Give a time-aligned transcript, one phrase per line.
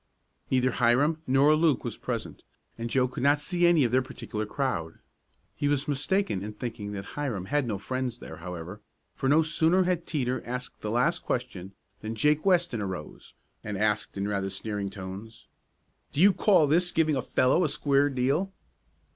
[0.49, 2.41] Neither Hiram nor Luke was present,
[2.75, 4.97] and Joe could not see any of their particular crowd.
[5.55, 8.81] He was mistaken in thinking that Hiram had no friends there, however,
[9.13, 14.17] for no sooner had Teeter asked the last question than Jake Weston arose and asked
[14.17, 15.45] in rather sneering tones:
[16.11, 18.51] "Do you call this giving a fellow a square deal?"